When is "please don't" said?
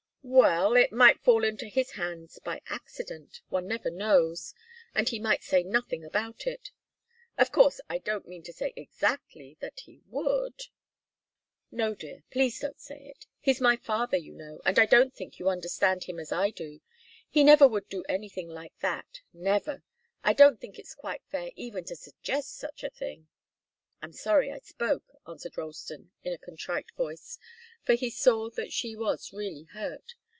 12.31-12.79